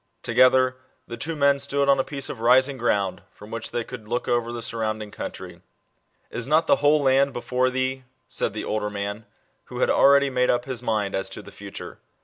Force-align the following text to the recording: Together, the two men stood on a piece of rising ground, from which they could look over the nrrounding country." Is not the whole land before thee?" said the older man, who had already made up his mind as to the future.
Together, 0.23 0.77
the 1.05 1.15
two 1.15 1.35
men 1.35 1.59
stood 1.59 1.87
on 1.87 1.99
a 1.99 2.03
piece 2.03 2.27
of 2.27 2.39
rising 2.39 2.75
ground, 2.75 3.21
from 3.31 3.51
which 3.51 3.69
they 3.69 3.83
could 3.83 4.07
look 4.07 4.27
over 4.27 4.51
the 4.51 4.59
nrrounding 4.59 5.13
country." 5.13 5.61
Is 6.31 6.47
not 6.47 6.65
the 6.65 6.77
whole 6.77 7.03
land 7.03 7.33
before 7.33 7.69
thee?" 7.69 8.05
said 8.27 8.53
the 8.53 8.63
older 8.65 8.89
man, 8.89 9.27
who 9.65 9.77
had 9.79 9.91
already 9.91 10.31
made 10.31 10.49
up 10.49 10.65
his 10.65 10.81
mind 10.81 11.13
as 11.13 11.29
to 11.29 11.43
the 11.43 11.51
future. 11.51 11.99